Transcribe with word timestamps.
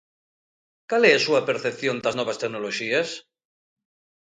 Cal 0.89 1.03
é 1.11 1.13
a 1.15 1.23
súa 1.25 1.45
percepción 1.49 1.95
das 2.05 2.17
novas 2.19 2.39
tecnoloxías? 2.41 3.09